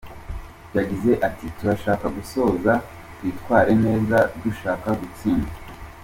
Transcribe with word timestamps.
Yagize 0.77 1.11
ati 1.27 1.45
“Turashaka 1.57 2.05
gusoza 2.17 2.71
twitwara 3.15 3.71
neza, 3.85 4.17
dushaka 4.43 4.87
gutsinda. 5.01 5.51